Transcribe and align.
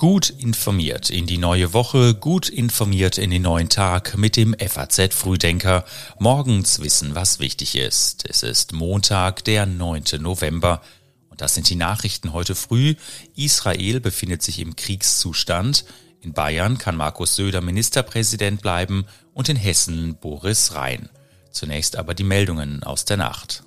Gut 0.00 0.30
informiert 0.30 1.10
in 1.10 1.26
die 1.26 1.36
neue 1.36 1.74
Woche, 1.74 2.14
gut 2.14 2.48
informiert 2.48 3.18
in 3.18 3.28
den 3.28 3.42
neuen 3.42 3.68
Tag 3.68 4.16
mit 4.16 4.34
dem 4.36 4.56
FAZ 4.58 5.12
Frühdenker. 5.14 5.84
Morgens 6.18 6.80
wissen, 6.80 7.14
was 7.14 7.38
wichtig 7.38 7.76
ist. 7.76 8.24
Es 8.26 8.42
ist 8.42 8.72
Montag, 8.72 9.44
der 9.44 9.66
9. 9.66 10.04
November. 10.20 10.80
Und 11.28 11.42
das 11.42 11.54
sind 11.54 11.68
die 11.68 11.76
Nachrichten 11.76 12.32
heute 12.32 12.54
früh. 12.54 12.94
Israel 13.36 14.00
befindet 14.00 14.40
sich 14.40 14.60
im 14.60 14.74
Kriegszustand. 14.74 15.84
In 16.22 16.32
Bayern 16.32 16.78
kann 16.78 16.96
Markus 16.96 17.36
Söder 17.36 17.60
Ministerpräsident 17.60 18.62
bleiben 18.62 19.04
und 19.34 19.50
in 19.50 19.56
Hessen 19.56 20.16
Boris 20.18 20.74
Rhein. 20.74 21.10
Zunächst 21.50 21.96
aber 21.96 22.14
die 22.14 22.24
Meldungen 22.24 22.82
aus 22.84 23.04
der 23.04 23.18
Nacht. 23.18 23.64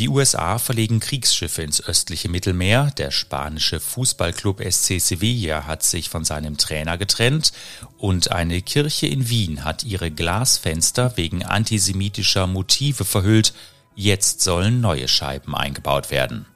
Die 0.00 0.08
USA 0.08 0.56
verlegen 0.56 0.98
Kriegsschiffe 0.98 1.60
ins 1.60 1.84
östliche 1.84 2.30
Mittelmeer. 2.30 2.90
Der 2.96 3.10
spanische 3.10 3.80
Fußballclub 3.80 4.62
SC 4.66 4.98
Sevilla 4.98 5.66
hat 5.66 5.82
sich 5.82 6.08
von 6.08 6.24
seinem 6.24 6.56
Trainer 6.56 6.96
getrennt 6.96 7.52
und 7.98 8.32
eine 8.32 8.62
Kirche 8.62 9.08
in 9.08 9.28
Wien 9.28 9.62
hat 9.62 9.84
ihre 9.84 10.10
Glasfenster 10.10 11.18
wegen 11.18 11.44
antisemitischer 11.44 12.46
Motive 12.46 13.04
verhüllt. 13.04 13.52
Jetzt 13.94 14.40
sollen 14.40 14.80
neue 14.80 15.06
Scheiben 15.06 15.54
eingebaut 15.54 16.10
werden. 16.10 16.46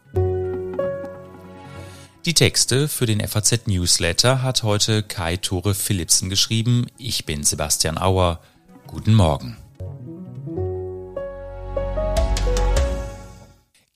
Die 2.25 2.33
Texte 2.33 2.89
für 2.89 3.05
den 3.05 3.21
FAZ 3.29 3.67
Newsletter 3.67 4.41
hat 4.41 4.63
heute 4.63 5.03
Kai 5.03 5.37
Tore 5.37 5.75
Philipsen 5.75 6.31
geschrieben. 6.31 6.87
Ich 6.97 7.27
bin 7.27 7.45
Sebastian 7.45 7.99
Auer. 7.99 8.41
Guten 8.87 9.13
Morgen. 9.13 9.59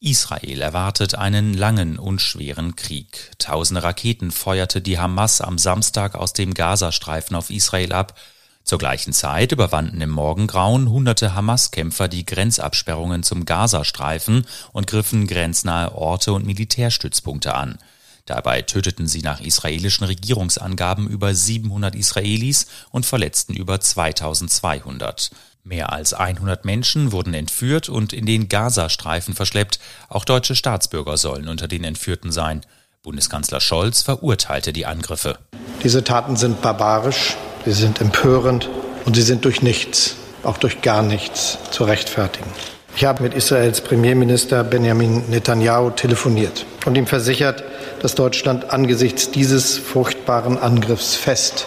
Israel 0.01 0.63
erwartet 0.63 1.17
einen 1.17 1.55
langen 1.55 1.99
und 1.99 2.21
schweren 2.21 2.77
Krieg. 2.77 3.33
Tausende 3.39 3.83
Raketen 3.83 4.31
feuerte 4.31 4.81
die 4.81 4.99
Hamas 4.99 5.41
am 5.41 5.59
Samstag 5.59 6.15
aus 6.15 6.33
dem 6.33 6.55
Gazastreifen 6.55 7.35
auf 7.35 7.51
Israel 7.51 7.93
ab. 7.93 8.17
Zur 8.63 8.79
gleichen 8.79 9.13
Zeit 9.13 9.51
überwanden 9.51 10.01
im 10.01 10.11
Morgengrauen 10.11 10.89
hunderte 10.89 11.35
Hamas-Kämpfer 11.35 12.07
die 12.07 12.25
Grenzabsperrungen 12.25 13.25
zum 13.25 13.45
Gazastreifen 13.45 14.47
und 14.73 14.87
griffen 14.87 15.27
grenznahe 15.27 15.93
Orte 15.93 16.33
und 16.33 16.47
Militärstützpunkte 16.47 17.55
an. 17.55 17.79
Dabei 18.25 18.63
töteten 18.63 19.09
sie 19.09 19.23
nach 19.23 19.41
israelischen 19.41 20.05
Regierungsangaben 20.05 21.09
über 21.09 21.35
700 21.35 21.97
Israelis 21.97 22.67
und 22.91 23.05
verletzten 23.05 23.55
über 23.55 23.81
2200. 23.81 25.31
Mehr 25.69 25.93
als 25.93 26.15
100 26.15 26.65
Menschen 26.65 27.13
wurden 27.13 27.35
entführt 27.35 27.91
und 27.91 28.15
in 28.15 28.25
den 28.25 28.49
Gazastreifen 28.49 29.35
verschleppt. 29.35 29.79
Auch 30.09 30.25
deutsche 30.25 30.55
Staatsbürger 30.55 31.19
sollen 31.19 31.47
unter 31.47 31.69
den 31.69 31.85
Entführten 31.85 32.33
sein. 32.33 32.63
Bundeskanzler 33.03 33.61
Scholz 33.61 34.01
verurteilte 34.01 34.73
die 34.73 34.87
Angriffe. 34.87 35.37
Diese 35.85 36.03
Taten 36.03 36.37
sind 36.37 36.63
barbarisch, 36.63 37.37
sie 37.67 37.73
sind 37.73 38.01
empörend 38.01 38.71
und 39.05 39.15
sie 39.15 39.21
sind 39.23 39.45
durch 39.45 39.61
nichts, 39.61 40.17
auch 40.43 40.57
durch 40.57 40.81
gar 40.81 41.03
nichts 41.03 41.59
zu 41.71 41.85
rechtfertigen. 41.85 42.51
Ich 42.97 43.05
habe 43.05 43.23
mit 43.23 43.35
Israels 43.35 43.83
Premierminister 43.83 44.65
Benjamin 44.65 45.29
Netanyahu 45.29 45.91
telefoniert 45.91 46.65
und 46.87 46.97
ihm 46.97 47.07
versichert, 47.07 47.63
dass 48.01 48.15
Deutschland 48.15 48.71
angesichts 48.71 49.31
dieses 49.33 49.77
furchtbaren 49.77 50.57
Angriffs 50.57 51.15
fest 51.15 51.67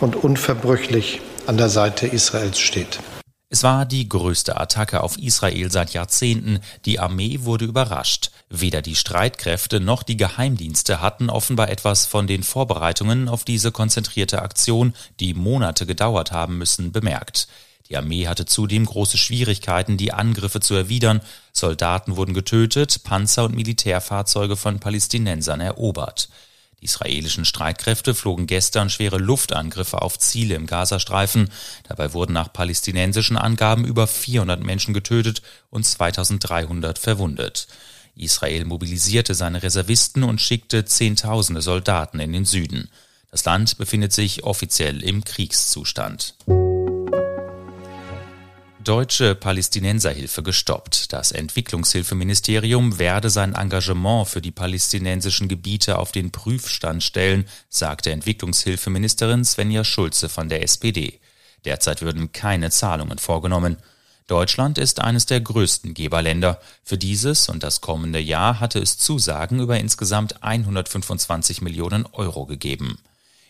und 0.00 0.16
unverbrüchlich 0.16 1.22
an 1.46 1.56
der 1.56 1.70
Seite 1.70 2.06
Israels 2.06 2.58
steht. 2.58 2.98
Es 3.50 3.62
war 3.62 3.86
die 3.86 4.06
größte 4.06 4.60
Attacke 4.60 5.02
auf 5.02 5.16
Israel 5.16 5.70
seit 5.70 5.94
Jahrzehnten. 5.94 6.60
Die 6.84 7.00
Armee 7.00 7.40
wurde 7.42 7.64
überrascht. 7.64 8.30
Weder 8.50 8.82
die 8.82 8.94
Streitkräfte 8.94 9.80
noch 9.80 10.02
die 10.02 10.18
Geheimdienste 10.18 11.00
hatten 11.00 11.30
offenbar 11.30 11.70
etwas 11.70 12.04
von 12.04 12.26
den 12.26 12.42
Vorbereitungen 12.42 13.26
auf 13.26 13.44
diese 13.44 13.72
konzentrierte 13.72 14.42
Aktion, 14.42 14.92
die 15.18 15.32
Monate 15.32 15.86
gedauert 15.86 16.30
haben 16.30 16.58
müssen, 16.58 16.92
bemerkt. 16.92 17.48
Die 17.88 17.96
Armee 17.96 18.26
hatte 18.26 18.44
zudem 18.44 18.84
große 18.84 19.16
Schwierigkeiten, 19.16 19.96
die 19.96 20.12
Angriffe 20.12 20.60
zu 20.60 20.74
erwidern. 20.74 21.22
Soldaten 21.52 22.16
wurden 22.16 22.34
getötet, 22.34 23.02
Panzer 23.02 23.44
und 23.44 23.56
Militärfahrzeuge 23.56 24.56
von 24.56 24.78
Palästinensern 24.78 25.60
erobert. 25.60 26.28
Die 26.80 26.84
israelischen 26.84 27.44
Streitkräfte 27.44 28.14
flogen 28.14 28.46
gestern 28.46 28.90
schwere 28.90 29.18
Luftangriffe 29.18 30.00
auf 30.00 30.18
Ziele 30.18 30.54
im 30.54 30.66
Gazastreifen. 30.66 31.50
Dabei 31.88 32.12
wurden 32.12 32.32
nach 32.32 32.52
palästinensischen 32.52 33.36
Angaben 33.36 33.84
über 33.84 34.06
400 34.06 34.62
Menschen 34.62 34.94
getötet 34.94 35.42
und 35.70 35.84
2300 35.84 36.98
verwundet. 36.98 37.66
Israel 38.14 38.64
mobilisierte 38.64 39.34
seine 39.34 39.62
Reservisten 39.62 40.24
und 40.24 40.40
schickte 40.40 40.84
Zehntausende 40.84 41.62
Soldaten 41.62 42.20
in 42.20 42.32
den 42.32 42.44
Süden. 42.44 42.90
Das 43.30 43.44
Land 43.44 43.78
befindet 43.78 44.12
sich 44.12 44.44
offiziell 44.44 45.02
im 45.02 45.24
Kriegszustand 45.24 46.34
deutsche 48.88 49.34
Palästinenserhilfe 49.34 50.42
gestoppt. 50.42 51.12
Das 51.12 51.30
Entwicklungshilfeministerium 51.30 52.98
werde 52.98 53.28
sein 53.28 53.54
Engagement 53.54 54.28
für 54.28 54.40
die 54.40 54.50
palästinensischen 54.50 55.46
Gebiete 55.46 55.98
auf 55.98 56.10
den 56.10 56.30
Prüfstand 56.30 57.02
stellen, 57.02 57.44
sagte 57.68 58.10
Entwicklungshilfeministerin 58.12 59.44
Svenja 59.44 59.84
Schulze 59.84 60.30
von 60.30 60.48
der 60.48 60.62
SPD. 60.62 61.20
Derzeit 61.66 62.00
würden 62.00 62.32
keine 62.32 62.70
Zahlungen 62.70 63.18
vorgenommen. 63.18 63.76
Deutschland 64.26 64.78
ist 64.78 65.02
eines 65.02 65.26
der 65.26 65.42
größten 65.42 65.92
Geberländer. 65.92 66.58
Für 66.82 66.96
dieses 66.96 67.50
und 67.50 67.62
das 67.62 67.82
kommende 67.82 68.20
Jahr 68.20 68.58
hatte 68.58 68.78
es 68.78 68.96
Zusagen 68.96 69.60
über 69.60 69.78
insgesamt 69.78 70.42
125 70.42 71.60
Millionen 71.60 72.06
Euro 72.12 72.46
gegeben. 72.46 72.98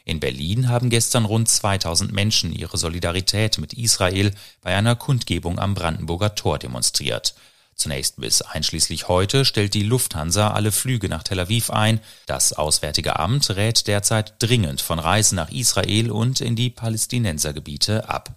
In 0.09 0.21
Berlin 0.21 0.71
haben 0.71 0.89
gestern 0.89 1.27
rund 1.27 1.51
2000 1.51 2.13
Menschen 2.13 2.51
ihre 2.51 2.79
Solidarität 2.79 3.59
mit 3.59 3.75
Israel 3.75 4.33
bei 4.63 4.75
einer 4.75 4.97
Kundgebung 4.97 5.59
am 5.59 5.75
Brandenburger 5.75 6.35
Tor 6.35 6.59
demonstriert. 6.59 7.35
Zunächst 7.75 8.19
bis 8.19 8.41
einschließlich 8.41 9.09
heute 9.09 9.45
stellt 9.45 9.75
die 9.75 9.83
Lufthansa 9.83 10.53
alle 10.53 10.73
Flüge 10.73 11.11
nach 11.11 11.25
Tel 11.25 11.41
Aviv 11.41 11.69
ein. 11.69 12.01
Das 12.25 12.55
Auswärtige 12.55 13.19
Amt 13.19 13.51
rät 13.51 13.87
derzeit 13.87 14.33
dringend 14.39 14.81
von 14.81 14.99
Reisen 14.99 15.37
nach 15.37 15.53
Israel 15.53 16.11
und 16.11 16.41
in 16.41 16.57
die 16.57 16.71
Palästinensergebiete 16.71 18.09
ab. 18.09 18.35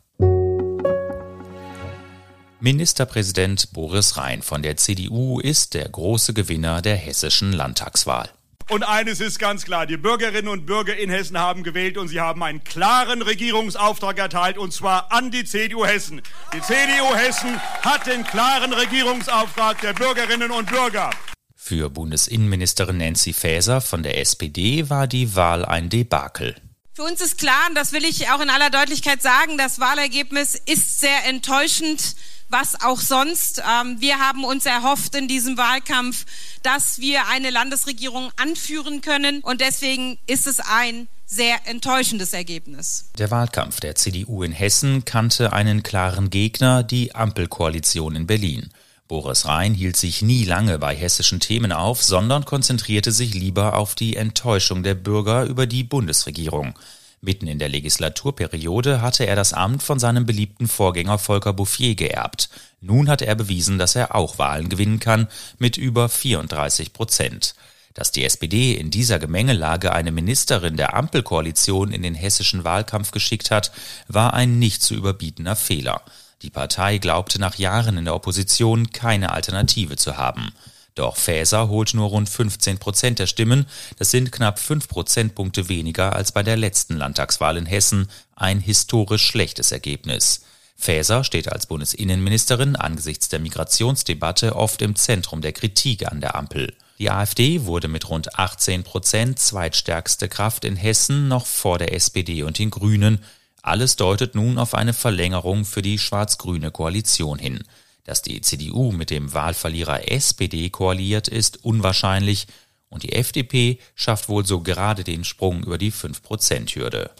Ministerpräsident 2.59 3.71
Boris 3.71 4.17
Rhein 4.17 4.41
von 4.41 4.61
der 4.61 4.75
CDU 4.75 5.39
ist 5.39 5.73
der 5.73 5.87
große 5.87 6.33
Gewinner 6.33 6.81
der 6.81 6.97
hessischen 6.97 7.53
Landtagswahl. 7.53 8.29
Und 8.71 8.83
eines 8.83 9.19
ist 9.19 9.37
ganz 9.37 9.65
klar, 9.65 9.85
die 9.85 9.97
Bürgerinnen 9.97 10.47
und 10.47 10.65
Bürger 10.65 10.95
in 10.95 11.09
Hessen 11.09 11.37
haben 11.37 11.61
gewählt 11.63 11.97
und 11.97 12.07
sie 12.07 12.21
haben 12.21 12.41
einen 12.41 12.63
klaren 12.63 13.21
Regierungsauftrag 13.21 14.17
erteilt, 14.17 14.57
und 14.57 14.71
zwar 14.71 15.11
an 15.11 15.29
die 15.29 15.43
CDU 15.43 15.85
Hessen. 15.85 16.21
Die 16.53 16.61
CDU 16.61 17.13
Hessen 17.13 17.59
hat 17.81 18.07
den 18.07 18.23
klaren 18.23 18.71
Regierungsauftrag 18.71 19.81
der 19.81 19.91
Bürgerinnen 19.91 20.51
und 20.51 20.69
Bürger. 20.69 21.09
Für 21.53 21.89
Bundesinnenministerin 21.89 22.99
Nancy 22.99 23.33
Faeser 23.33 23.81
von 23.81 24.03
der 24.03 24.17
SPD 24.17 24.89
war 24.89 25.05
die 25.05 25.35
Wahl 25.35 25.65
ein 25.65 25.89
Debakel. 25.89 26.55
Für 26.93 27.03
uns 27.03 27.19
ist 27.19 27.39
klar, 27.39 27.67
und 27.67 27.75
das 27.75 27.91
will 27.91 28.05
ich 28.05 28.29
auch 28.29 28.39
in 28.39 28.49
aller 28.49 28.69
Deutlichkeit 28.69 29.21
sagen, 29.21 29.57
das 29.57 29.81
Wahlergebnis 29.81 30.55
ist 30.55 31.01
sehr 31.01 31.25
enttäuschend 31.27 32.15
was 32.51 32.81
auch 32.81 32.99
sonst. 32.99 33.59
Ähm, 33.59 33.97
wir 33.99 34.19
haben 34.19 34.43
uns 34.43 34.65
erhofft 34.65 35.15
in 35.15 35.27
diesem 35.27 35.57
Wahlkampf, 35.57 36.25
dass 36.63 36.99
wir 36.99 37.27
eine 37.27 37.49
Landesregierung 37.49 38.31
anführen 38.37 39.01
können. 39.01 39.41
Und 39.41 39.61
deswegen 39.61 40.19
ist 40.27 40.47
es 40.47 40.59
ein 40.59 41.07
sehr 41.25 41.65
enttäuschendes 41.65 42.33
Ergebnis. 42.33 43.09
Der 43.17 43.31
Wahlkampf 43.31 43.79
der 43.79 43.95
CDU 43.95 44.43
in 44.43 44.51
Hessen 44.51 45.05
kannte 45.05 45.53
einen 45.53 45.81
klaren 45.81 46.29
Gegner, 46.29 46.83
die 46.83 47.15
Ampelkoalition 47.15 48.15
in 48.15 48.27
Berlin. 48.27 48.69
Boris 49.07 49.45
Rhein 49.45 49.73
hielt 49.73 49.97
sich 49.97 50.21
nie 50.21 50.45
lange 50.45 50.79
bei 50.79 50.95
hessischen 50.95 51.41
Themen 51.41 51.71
auf, 51.73 52.01
sondern 52.01 52.45
konzentrierte 52.45 53.11
sich 53.11 53.33
lieber 53.33 53.77
auf 53.77 53.95
die 53.95 54.15
Enttäuschung 54.15 54.83
der 54.83 54.95
Bürger 54.95 55.43
über 55.43 55.67
die 55.67 55.83
Bundesregierung. 55.83 56.75
Mitten 57.23 57.45
in 57.45 57.59
der 57.59 57.69
Legislaturperiode 57.69 58.99
hatte 59.03 59.27
er 59.27 59.35
das 59.35 59.53
Amt 59.53 59.83
von 59.83 59.99
seinem 59.99 60.25
beliebten 60.25 60.67
Vorgänger 60.67 61.19
Volker 61.19 61.53
Bouffier 61.53 61.93
geerbt. 61.93 62.49
Nun 62.81 63.07
hat 63.07 63.21
er 63.21 63.35
bewiesen, 63.35 63.77
dass 63.77 63.95
er 63.95 64.15
auch 64.15 64.39
Wahlen 64.39 64.69
gewinnen 64.69 64.99
kann 64.99 65.27
mit 65.59 65.77
über 65.77 66.09
34 66.09 66.93
Prozent. 66.93 67.53
Dass 67.93 68.11
die 68.11 68.23
SPD 68.23 68.73
in 68.73 68.89
dieser 68.89 69.19
Gemengelage 69.19 69.93
eine 69.93 70.11
Ministerin 70.11 70.77
der 70.77 70.95
Ampelkoalition 70.95 71.91
in 71.91 72.01
den 72.01 72.15
hessischen 72.15 72.63
Wahlkampf 72.63 73.11
geschickt 73.11 73.51
hat, 73.51 73.71
war 74.07 74.33
ein 74.33 74.57
nicht 74.57 74.81
zu 74.81 74.95
überbietender 74.95 75.55
Fehler. 75.55 76.01
Die 76.41 76.49
Partei 76.49 76.97
glaubte 76.97 77.39
nach 77.39 77.55
Jahren 77.55 77.97
in 77.97 78.05
der 78.05 78.15
Opposition 78.15 78.89
keine 78.89 79.31
Alternative 79.31 79.95
zu 79.95 80.17
haben. 80.17 80.53
Doch 80.95 81.15
Faeser 81.15 81.69
holt 81.69 81.93
nur 81.93 82.09
rund 82.09 82.29
15 82.29 82.77
Prozent 82.77 83.19
der 83.19 83.27
Stimmen. 83.27 83.65
Das 83.97 84.11
sind 84.11 84.31
knapp 84.31 84.59
fünf 84.59 84.87
Prozentpunkte 84.87 85.69
weniger 85.69 86.13
als 86.13 86.31
bei 86.31 86.43
der 86.43 86.57
letzten 86.57 86.97
Landtagswahl 86.97 87.57
in 87.57 87.65
Hessen. 87.65 88.07
Ein 88.35 88.59
historisch 88.59 89.25
schlechtes 89.25 89.71
Ergebnis. 89.71 90.41
Faeser 90.75 91.23
steht 91.23 91.51
als 91.51 91.67
Bundesinnenministerin 91.67 92.75
angesichts 92.75 93.29
der 93.29 93.39
Migrationsdebatte 93.39 94.55
oft 94.55 94.81
im 94.81 94.95
Zentrum 94.95 95.41
der 95.41 95.53
Kritik 95.53 96.11
an 96.11 96.21
der 96.21 96.35
Ampel. 96.35 96.73
Die 96.97 97.09
AfD 97.09 97.65
wurde 97.65 97.87
mit 97.87 98.09
rund 98.09 98.37
18 98.37 98.83
Prozent 98.83 99.39
zweitstärkste 99.39 100.27
Kraft 100.27 100.65
in 100.65 100.75
Hessen 100.75 101.27
noch 101.27 101.45
vor 101.45 101.77
der 101.77 101.93
SPD 101.93 102.43
und 102.43 102.59
den 102.59 102.69
Grünen. 102.69 103.23
Alles 103.61 103.95
deutet 103.95 104.35
nun 104.35 104.57
auf 104.57 104.73
eine 104.73 104.93
Verlängerung 104.93 105.65
für 105.65 105.81
die 105.81 105.99
schwarz-grüne 105.99 106.71
Koalition 106.71 107.39
hin. 107.39 107.63
Dass 108.03 108.21
die 108.21 108.41
CDU 108.41 108.91
mit 108.91 109.09
dem 109.09 109.33
Wahlverlierer 109.33 110.11
SPD 110.11 110.69
koaliert, 110.69 111.27
ist 111.27 111.63
unwahrscheinlich 111.63 112.47
und 112.89 113.03
die 113.03 113.13
FDP 113.13 113.77
schafft 113.95 114.27
wohl 114.27 114.45
so 114.45 114.61
gerade 114.61 115.03
den 115.03 115.23
Sprung 115.23 115.63
über 115.63 115.77
die 115.77 115.91
5-Prozent-Hürde. 115.91 117.11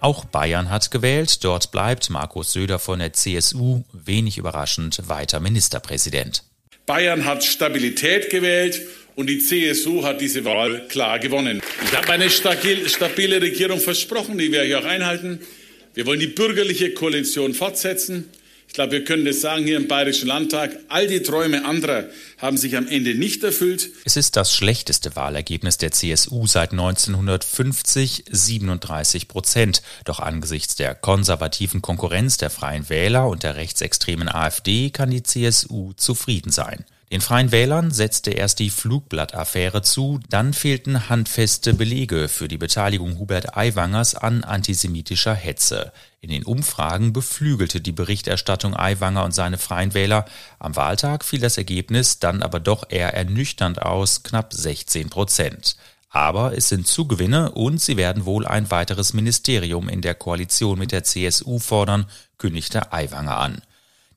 Auch 0.00 0.24
Bayern 0.24 0.70
hat 0.70 0.90
gewählt. 0.90 1.44
Dort 1.44 1.72
bleibt 1.72 2.08
Markus 2.10 2.52
Söder 2.52 2.78
von 2.78 3.00
der 3.00 3.12
CSU 3.12 3.82
wenig 3.92 4.38
überraschend 4.38 5.08
weiter 5.08 5.40
Ministerpräsident. 5.40 6.42
Bayern 6.86 7.24
hat 7.24 7.44
Stabilität 7.44 8.30
gewählt 8.30 8.80
und 9.16 9.28
die 9.28 9.38
CSU 9.38 10.02
hat 10.04 10.20
diese 10.20 10.44
Wahl 10.44 10.86
klar 10.88 11.18
gewonnen. 11.18 11.60
Ich 11.84 11.96
habe 11.96 12.10
eine 12.10 12.30
stabile 12.30 13.42
Regierung 13.42 13.80
versprochen, 13.80 14.38
die 14.38 14.50
werde 14.52 14.68
ich 14.68 14.74
auch 14.76 14.84
einhalten. 14.84 15.40
Wir 15.94 16.06
wollen 16.06 16.20
die 16.20 16.28
bürgerliche 16.28 16.94
Koalition 16.94 17.52
fortsetzen. 17.52 18.30
Ich 18.70 18.74
glaube, 18.74 18.92
wir 18.92 19.04
können 19.04 19.24
das 19.24 19.40
sagen 19.40 19.64
hier 19.64 19.76
im 19.76 19.88
Bayerischen 19.88 20.28
Landtag. 20.28 20.70
All 20.86 21.08
die 21.08 21.24
Träume 21.24 21.64
anderer 21.64 22.04
haben 22.38 22.56
sich 22.56 22.76
am 22.76 22.86
Ende 22.86 23.16
nicht 23.16 23.42
erfüllt. 23.42 23.90
Es 24.04 24.16
ist 24.16 24.36
das 24.36 24.54
schlechteste 24.54 25.16
Wahlergebnis 25.16 25.76
der 25.76 25.90
CSU 25.90 26.46
seit 26.46 26.70
1950, 26.70 28.26
37 28.30 29.26
Prozent. 29.26 29.82
Doch 30.04 30.20
angesichts 30.20 30.76
der 30.76 30.94
konservativen 30.94 31.82
Konkurrenz 31.82 32.36
der 32.36 32.48
Freien 32.48 32.88
Wähler 32.88 33.26
und 33.26 33.42
der 33.42 33.56
rechtsextremen 33.56 34.28
AfD 34.28 34.90
kann 34.90 35.10
die 35.10 35.24
CSU 35.24 35.92
zufrieden 35.94 36.52
sein. 36.52 36.84
Den 37.12 37.20
Freien 37.20 37.50
Wählern 37.50 37.90
setzte 37.90 38.30
erst 38.30 38.60
die 38.60 38.70
Flugblattaffäre 38.70 39.82
zu, 39.82 40.20
dann 40.28 40.54
fehlten 40.54 41.08
handfeste 41.08 41.74
Belege 41.74 42.28
für 42.28 42.46
die 42.46 42.56
Beteiligung 42.56 43.18
Hubert 43.18 43.56
Aiwangers 43.56 44.14
an 44.14 44.44
antisemitischer 44.44 45.34
Hetze. 45.34 45.92
In 46.20 46.30
den 46.30 46.44
Umfragen 46.44 47.12
beflügelte 47.12 47.80
die 47.80 47.90
Berichterstattung 47.90 48.76
Aiwanger 48.76 49.24
und 49.24 49.34
seine 49.34 49.58
Freien 49.58 49.92
Wähler. 49.92 50.24
Am 50.60 50.76
Wahltag 50.76 51.24
fiel 51.24 51.40
das 51.40 51.58
Ergebnis 51.58 52.20
dann 52.20 52.44
aber 52.44 52.60
doch 52.60 52.84
eher 52.88 53.12
ernüchternd 53.12 53.82
aus, 53.82 54.22
knapp 54.22 54.52
16 54.52 55.10
Prozent. 55.10 55.76
Aber 56.10 56.56
es 56.56 56.68
sind 56.68 56.86
Zugewinne 56.86 57.50
und 57.50 57.80
sie 57.80 57.96
werden 57.96 58.24
wohl 58.24 58.46
ein 58.46 58.70
weiteres 58.70 59.14
Ministerium 59.14 59.88
in 59.88 60.00
der 60.00 60.14
Koalition 60.14 60.78
mit 60.78 60.92
der 60.92 61.02
CSU 61.02 61.58
fordern, 61.58 62.06
kündigte 62.38 62.92
Aiwanger 62.92 63.36
an. 63.36 63.62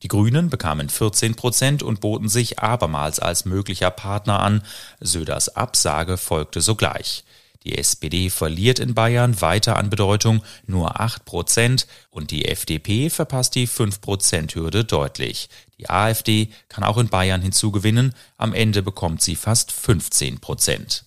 Die 0.04 0.10
Grünen 0.10 0.50
bekamen 0.50 0.90
14 0.90 1.36
Prozent 1.36 1.82
und 1.82 2.02
boten 2.02 2.28
sich 2.28 2.60
abermals 2.60 3.20
als 3.20 3.46
möglicher 3.46 3.90
Partner 3.90 4.42
an. 4.42 4.62
Söders 5.00 5.56
Absage 5.56 6.18
folgte 6.18 6.60
sogleich. 6.60 7.24
Die 7.64 7.78
SPD 7.78 8.30
verliert 8.30 8.80
in 8.80 8.94
Bayern 8.94 9.40
weiter 9.40 9.78
an 9.78 9.90
Bedeutung, 9.90 10.44
nur 10.68 11.00
8 11.00 11.24
Prozent, 11.24 11.88
und 12.10 12.32
die 12.32 12.46
FDP 12.46 13.10
verpasst 13.10 13.56
die 13.56 13.70
5-Prozent-Hürde 13.70 14.84
deutlich. 14.84 15.48
Die 15.80 15.90
AfD 15.90 16.50
kann 16.68 16.84
auch 16.84 16.98
in 16.98 17.08
Bayern 17.08 17.42
hinzugewinnen, 17.42 18.14
am 18.38 18.54
Ende 18.54 18.84
bekommt 18.84 19.22
sie 19.22 19.38
fast 19.38 19.72
15 19.72 20.42
Prozent. 20.42 21.06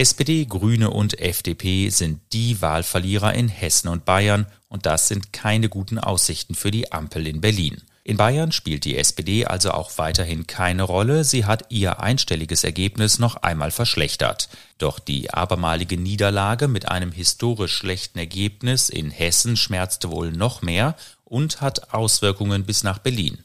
SPD, 0.00 0.46
Grüne 0.46 0.88
und 0.88 1.20
FDP 1.20 1.90
sind 1.90 2.22
die 2.32 2.62
Wahlverlierer 2.62 3.34
in 3.34 3.48
Hessen 3.48 3.88
und 3.88 4.06
Bayern 4.06 4.46
und 4.70 4.86
das 4.86 5.08
sind 5.08 5.34
keine 5.34 5.68
guten 5.68 5.98
Aussichten 5.98 6.54
für 6.54 6.70
die 6.70 6.90
Ampel 6.90 7.26
in 7.26 7.42
Berlin. 7.42 7.82
In 8.02 8.16
Bayern 8.16 8.50
spielt 8.50 8.86
die 8.86 8.96
SPD 8.96 9.44
also 9.44 9.72
auch 9.72 9.98
weiterhin 9.98 10.46
keine 10.46 10.84
Rolle, 10.84 11.22
sie 11.24 11.44
hat 11.44 11.66
ihr 11.68 12.00
einstelliges 12.00 12.64
Ergebnis 12.64 13.18
noch 13.18 13.36
einmal 13.42 13.70
verschlechtert. 13.70 14.48
Doch 14.78 15.00
die 15.00 15.34
abermalige 15.34 15.98
Niederlage 15.98 16.66
mit 16.66 16.88
einem 16.88 17.12
historisch 17.12 17.74
schlechten 17.74 18.18
Ergebnis 18.18 18.88
in 18.88 19.10
Hessen 19.10 19.58
schmerzte 19.58 20.10
wohl 20.10 20.32
noch 20.32 20.62
mehr 20.62 20.96
und 21.26 21.60
hat 21.60 21.92
Auswirkungen 21.92 22.64
bis 22.64 22.84
nach 22.84 23.00
Berlin. 23.00 23.36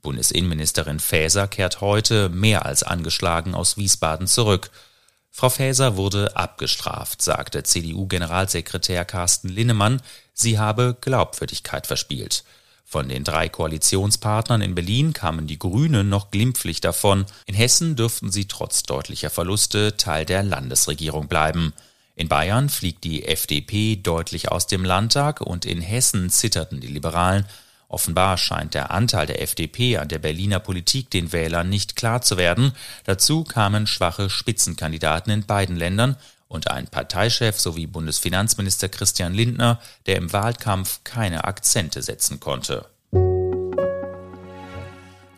Bundesinnenministerin 0.00 1.00
Faeser 1.00 1.48
kehrt 1.48 1.80
heute 1.80 2.28
mehr 2.28 2.66
als 2.66 2.84
angeschlagen 2.84 3.56
aus 3.56 3.76
Wiesbaden 3.76 4.28
zurück. 4.28 4.70
Frau 5.36 5.48
Faeser 5.48 5.96
wurde 5.96 6.36
abgestraft, 6.36 7.20
sagte 7.20 7.64
CDU-Generalsekretär 7.64 9.04
Carsten 9.04 9.48
Linnemann, 9.48 10.00
sie 10.32 10.60
habe 10.60 10.96
Glaubwürdigkeit 11.00 11.88
verspielt. 11.88 12.44
Von 12.84 13.08
den 13.08 13.24
drei 13.24 13.48
Koalitionspartnern 13.48 14.62
in 14.62 14.76
Berlin 14.76 15.12
kamen 15.12 15.48
die 15.48 15.58
Grünen 15.58 16.08
noch 16.08 16.30
glimpflich 16.30 16.80
davon. 16.80 17.26
In 17.46 17.56
Hessen 17.56 17.96
dürften 17.96 18.30
sie 18.30 18.44
trotz 18.44 18.84
deutlicher 18.84 19.28
Verluste 19.28 19.96
Teil 19.96 20.24
der 20.24 20.44
Landesregierung 20.44 21.26
bleiben. 21.26 21.72
In 22.14 22.28
Bayern 22.28 22.68
fliegt 22.68 23.02
die 23.02 23.24
FDP 23.24 23.96
deutlich 23.96 24.52
aus 24.52 24.68
dem 24.68 24.84
Landtag 24.84 25.40
und 25.40 25.64
in 25.64 25.80
Hessen 25.80 26.30
zitterten 26.30 26.80
die 26.80 26.86
Liberalen. 26.86 27.44
Offenbar 27.88 28.38
scheint 28.38 28.74
der 28.74 28.90
Anteil 28.90 29.26
der 29.26 29.42
FDP 29.42 29.98
an 29.98 30.08
der 30.08 30.18
Berliner 30.18 30.58
Politik 30.58 31.10
den 31.10 31.32
Wählern 31.32 31.68
nicht 31.68 31.96
klar 31.96 32.22
zu 32.22 32.36
werden. 32.36 32.72
Dazu 33.04 33.44
kamen 33.44 33.86
schwache 33.86 34.30
Spitzenkandidaten 34.30 35.32
in 35.32 35.46
beiden 35.46 35.76
Ländern 35.76 36.16
und 36.48 36.70
ein 36.70 36.86
Parteichef 36.86 37.58
sowie 37.58 37.86
Bundesfinanzminister 37.86 38.88
Christian 38.88 39.34
Lindner, 39.34 39.80
der 40.06 40.16
im 40.16 40.32
Wahlkampf 40.32 41.00
keine 41.04 41.44
Akzente 41.44 42.02
setzen 42.02 42.40
konnte. 42.40 42.86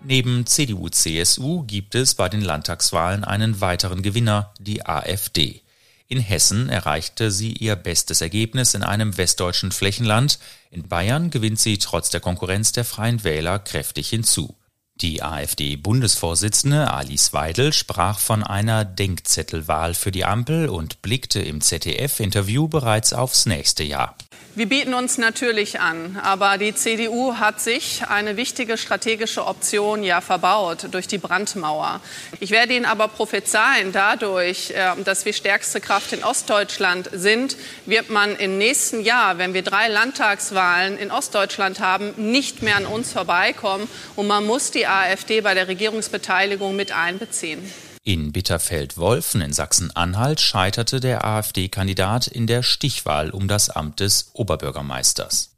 Neben 0.09 0.47
CDU-CSU 0.47 1.65
gibt 1.65 1.97
es 1.97 2.15
bei 2.15 2.29
den 2.29 2.41
Landtagswahlen 2.41 3.25
einen 3.25 3.61
weiteren 3.61 4.03
Gewinner, 4.03 4.53
die 4.61 4.87
AfD. 4.87 5.63
In 6.09 6.21
Hessen 6.21 6.69
erreichte 6.69 7.31
sie 7.33 7.53
ihr 7.53 7.75
bestes 7.75 8.21
Ergebnis 8.21 8.75
in 8.75 8.85
einem 8.85 9.17
westdeutschen 9.17 9.73
Flächenland. 9.73 10.39
In 10.71 10.87
Bayern 10.89 11.31
gewinnt 11.31 11.59
sie 11.59 11.79
trotz 11.79 12.11
der 12.11 12.21
Konkurrenz 12.21 12.73
der 12.73 12.85
Freien 12.85 13.25
Wähler 13.25 13.59
kräftig 13.59 14.09
hinzu. 14.09 14.55
Die 15.03 15.23
AfD-Bundesvorsitzende 15.23 16.91
Alice 16.91 17.35
Weidel 17.35 17.75
sprach 17.75 18.19
von 18.19 18.43
einer 18.43 18.87
Denkzettelwahl 18.87 19.93
für 19.93 20.11
die 20.11 20.25
Ampel 20.25 20.71
und 20.71 21.03
blickte 21.03 21.39
im 21.41 21.61
ZDF-Interview 21.61 22.67
bereits 22.67 23.13
aufs 23.13 23.45
nächste 23.45 23.85
Jahr. 23.85 24.17
Wir 24.57 24.71
bieten 24.71 24.95
uns 24.95 25.19
natürlich 25.19 25.81
an, 25.81 26.19
aber 26.23 26.57
die 26.57 26.75
CDU 26.75 27.35
hat 27.35 27.61
sich 27.61 28.05
eine 28.09 28.39
wichtige 28.39 28.79
strategische 28.79 29.45
Option 29.47 30.03
ja 30.03 30.23
verbaut 30.23 30.87
durch 30.93 31.07
die 31.07 31.19
Brandmauer. 31.19 32.01
Ich 32.41 32.51
werde 32.51 32.75
Ihnen 32.75 32.87
aber 32.87 33.09
prophezeien, 33.09 33.93
dadurch, 33.93 34.73
ähm, 34.75 35.05
dass 35.05 35.27
wir 35.27 35.35
stärkste 35.35 35.83
Kraft 35.83 36.15
in 36.15 36.25
Ostdeutschland 36.25 37.11
sind, 37.13 37.59
wird 37.85 38.09
man 38.09 38.35
im 38.35 38.57
nächsten 38.57 39.03
Jahr, 39.03 39.37
wenn 39.37 39.53
wir 39.53 39.61
drei 39.61 39.89
Landtagswahlen 39.89 40.97
in 40.97 41.11
Ostdeutschland 41.11 41.81
haben, 41.81 42.15
nicht 42.17 42.63
mehr 42.63 42.77
an 42.77 42.87
uns 42.87 43.13
vorbeikommen 43.13 43.87
und 44.15 44.27
man 44.27 44.47
muss 44.47 44.71
AfD 44.87 45.41
bei 45.41 45.55
der 45.55 45.69
Regierungsbeteiligung 45.69 46.77
mit 46.77 46.93
einbeziehen. 46.93 47.61
In 48.03 48.31
Bitterfeld-Wolfen 48.31 49.41
in 49.41 49.53
Sachsen-Anhalt 49.53 50.41
scheiterte 50.41 51.01
der 51.01 51.25
AfD-Kandidat 51.25 52.29
in 52.29 52.47
der 52.47 52.63
Stichwahl 52.63 53.31
um 53.31 53.49
das 53.49 53.69
Amt 53.69 53.99
des 53.99 54.31
Oberbürgermeisters. 54.33 55.56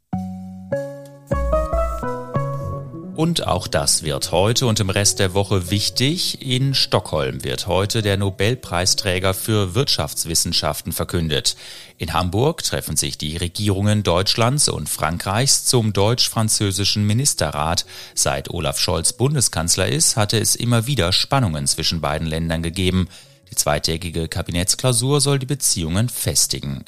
Und 3.19 3.45
auch 3.45 3.67
das 3.67 4.03
wird 4.03 4.31
heute 4.31 4.65
und 4.65 4.79
im 4.79 4.89
Rest 4.89 5.19
der 5.19 5.33
Woche 5.33 5.69
wichtig. 5.69 6.41
In 6.41 6.73
Stockholm 6.73 7.43
wird 7.43 7.67
heute 7.67 8.01
der 8.01 8.15
Nobelpreisträger 8.15 9.33
für 9.33 9.75
Wirtschaftswissenschaften 9.75 10.93
verkündet. 10.93 11.57
In 11.97 12.13
Hamburg 12.13 12.63
treffen 12.63 12.95
sich 12.95 13.17
die 13.17 13.35
Regierungen 13.35 14.03
Deutschlands 14.03 14.69
und 14.69 14.87
Frankreichs 14.87 15.65
zum 15.65 15.91
deutsch-französischen 15.91 17.05
Ministerrat. 17.05 17.85
Seit 18.15 18.51
Olaf 18.51 18.79
Scholz 18.79 19.11
Bundeskanzler 19.11 19.89
ist, 19.89 20.15
hatte 20.15 20.39
es 20.39 20.55
immer 20.55 20.87
wieder 20.87 21.11
Spannungen 21.11 21.67
zwischen 21.67 21.99
beiden 21.99 22.25
Ländern 22.25 22.63
gegeben. 22.63 23.09
Die 23.51 23.55
zweitägige 23.55 24.29
Kabinettsklausur 24.29 25.19
soll 25.19 25.39
die 25.39 25.45
Beziehungen 25.45 26.07
festigen. 26.07 26.85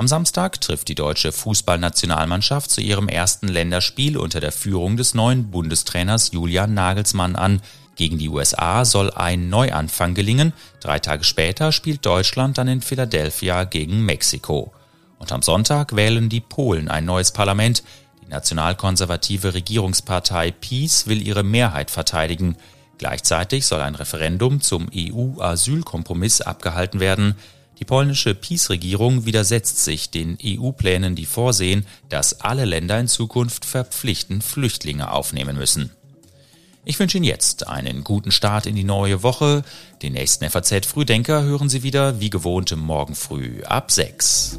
Am 0.00 0.08
Samstag 0.08 0.62
trifft 0.62 0.88
die 0.88 0.94
deutsche 0.94 1.30
Fußballnationalmannschaft 1.30 2.70
zu 2.70 2.80
ihrem 2.80 3.06
ersten 3.06 3.48
Länderspiel 3.48 4.16
unter 4.16 4.40
der 4.40 4.50
Führung 4.50 4.96
des 4.96 5.12
neuen 5.12 5.50
Bundestrainers 5.50 6.32
Julian 6.32 6.72
Nagelsmann 6.72 7.36
an. 7.36 7.60
Gegen 7.96 8.16
die 8.16 8.30
USA 8.30 8.86
soll 8.86 9.10
ein 9.10 9.50
Neuanfang 9.50 10.14
gelingen. 10.14 10.54
Drei 10.80 11.00
Tage 11.00 11.22
später 11.24 11.70
spielt 11.70 12.06
Deutschland 12.06 12.56
dann 12.56 12.66
in 12.66 12.80
Philadelphia 12.80 13.64
gegen 13.64 14.06
Mexiko. 14.06 14.72
Und 15.18 15.32
am 15.32 15.42
Sonntag 15.42 15.94
wählen 15.94 16.30
die 16.30 16.40
Polen 16.40 16.88
ein 16.88 17.04
neues 17.04 17.32
Parlament. 17.32 17.82
Die 18.22 18.28
nationalkonservative 18.30 19.52
Regierungspartei 19.52 20.50
PiS 20.50 21.08
will 21.08 21.20
ihre 21.20 21.42
Mehrheit 21.42 21.90
verteidigen. 21.90 22.56
Gleichzeitig 22.96 23.66
soll 23.66 23.82
ein 23.82 23.96
Referendum 23.96 24.62
zum 24.62 24.88
EU-Asylkompromiss 24.94 26.40
abgehalten 26.40 27.00
werden. 27.00 27.34
Die 27.80 27.86
polnische 27.86 28.34
PiS-Regierung 28.34 29.24
widersetzt 29.24 29.82
sich 29.82 30.10
den 30.10 30.38
EU-Plänen, 30.44 31.16
die 31.16 31.24
vorsehen, 31.24 31.86
dass 32.10 32.42
alle 32.42 32.66
Länder 32.66 33.00
in 33.00 33.08
Zukunft 33.08 33.64
verpflichtend 33.64 34.44
Flüchtlinge 34.44 35.10
aufnehmen 35.10 35.56
müssen. 35.56 35.90
Ich 36.84 36.98
wünsche 36.98 37.16
Ihnen 37.16 37.24
jetzt 37.24 37.66
einen 37.66 38.04
guten 38.04 38.32
Start 38.32 38.66
in 38.66 38.74
die 38.74 38.84
neue 38.84 39.22
Woche. 39.22 39.64
Den 40.02 40.12
nächsten 40.12 40.48
FAZ 40.48 40.86
Frühdenker 40.86 41.42
hören 41.42 41.68
Sie 41.68 41.82
wieder 41.82 42.20
wie 42.20 42.30
gewohnt 42.30 42.74
morgen 42.76 43.14
früh 43.14 43.62
ab 43.64 43.90
6. 43.90 44.58